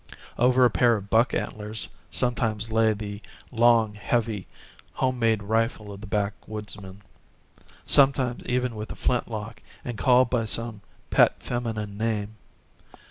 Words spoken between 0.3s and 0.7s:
Over